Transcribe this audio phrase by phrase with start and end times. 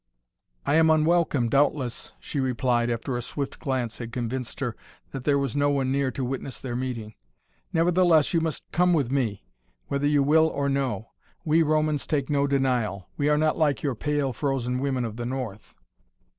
[0.65, 4.75] "I am unwelcome doubtless," she replied, after a swift glance had convinced her
[5.11, 7.13] that there was no one near to witness their meeting.
[7.71, 9.45] "Nevertheless you must come with me
[9.89, 11.11] whether you will or no.
[11.45, 13.09] We Romans take no denial.
[13.15, 15.75] We are not like your pale, frozen women of the North."